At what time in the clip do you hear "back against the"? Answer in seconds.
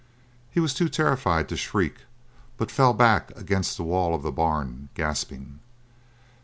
2.91-3.83